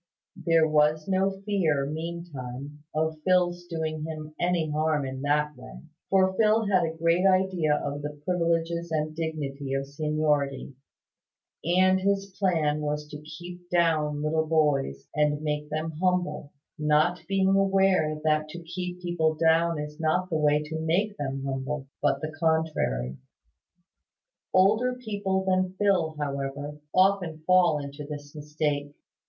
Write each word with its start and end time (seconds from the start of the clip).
There 0.47 0.67
was 0.67 1.07
no 1.07 1.29
fear, 1.29 1.85
meantime, 1.85 2.79
of 2.91 3.19
Phil's 3.23 3.67
doing 3.67 4.01
him 4.03 4.33
any 4.39 4.71
harm 4.71 5.05
in 5.05 5.21
that 5.21 5.55
way; 5.55 5.77
for 6.09 6.35
Phil 6.37 6.65
had 6.65 6.83
a 6.83 6.97
great 6.97 7.23
idea 7.27 7.75
of 7.75 8.01
the 8.01 8.19
privileges 8.25 8.91
and 8.91 9.15
dignity 9.15 9.75
of 9.75 9.85
seniority; 9.85 10.73
and 11.63 11.99
his 12.01 12.35
plan 12.39 12.79
was 12.81 13.07
to 13.09 13.21
keep 13.21 13.69
down 13.69 14.23
little 14.23 14.47
boys, 14.47 15.07
and 15.15 15.43
make 15.43 15.69
them 15.69 15.91
humble; 16.01 16.51
not 16.79 17.21
being 17.27 17.49
aware 17.55 18.19
that 18.23 18.49
to 18.49 18.63
keep 18.63 19.01
people 19.03 19.35
down 19.35 19.77
is 19.77 19.99
not 19.99 20.31
the 20.31 20.35
way 20.37 20.63
to 20.63 20.79
make 20.79 21.15
them 21.17 21.43
humble, 21.45 21.85
but 22.01 22.21
the 22.21 22.33
contrary. 22.39 23.17
Older 24.51 24.95
people 24.95 25.45
than 25.45 25.75
Phil, 25.77 26.15
however, 26.19 26.79
often 26.91 27.43
fall 27.45 27.77
into 27.77 28.03
this 28.03 28.33
mistake. 28.35 28.95